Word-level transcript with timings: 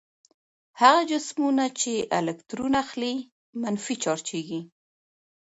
هغه 0.81 1.01
جسمونه 1.11 1.65
چې 1.79 1.91
الکترون 2.17 2.73
اخلي 2.83 3.13
منفي 3.61 3.95
چارجیږي. 4.03 4.61